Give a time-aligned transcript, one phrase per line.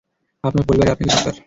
[0.43, 1.33] আপনার পরিবারের আপনাকে দরকার।